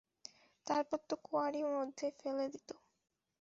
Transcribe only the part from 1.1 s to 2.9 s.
Query মধ্যে ফেলে দিতো।